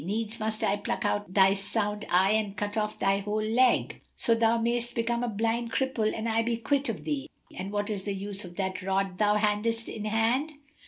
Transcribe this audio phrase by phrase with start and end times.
[0.03, 4.33] Needs must I pluck out thy sound eye and cut off thy whole leg, so
[4.33, 7.29] thou mayst become a blind cripple and I be quit of thee.
[7.55, 10.53] But what is the use of that rod thou hendest in hand?"